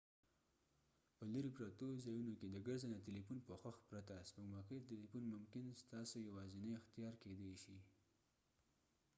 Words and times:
په 1.15 1.23
لیرې 1.31 1.51
پرتو 1.57 1.87
ځایونو 2.03 2.33
کې 2.39 2.47
د 2.49 2.57
ګرځنده 2.67 2.99
تلیفون 3.07 3.37
پوښښ 3.47 3.77
پرته 3.89 4.15
سپوږمکۍ 4.29 4.79
تلیفون 4.89 5.23
ممکن 5.33 5.65
ستاسي 5.81 6.17
یوازینۍ 6.27 6.71
اختیار 6.75 7.13
کيدي 7.23 7.51
شي 7.63 7.77